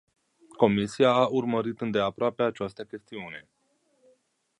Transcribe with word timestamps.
Comisia 0.57 1.09
a 1.11 1.27
urmărit 1.27 1.81
îndeaproape 1.81 2.43
această 2.43 2.83
chestiune. 2.85 3.47